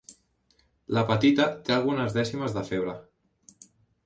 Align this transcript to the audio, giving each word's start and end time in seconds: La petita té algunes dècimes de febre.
La 0.97 1.03
petita 1.11 1.47
té 1.67 1.75
algunes 1.75 2.17
dècimes 2.17 2.57
de 2.57 2.65
febre. 2.71 2.97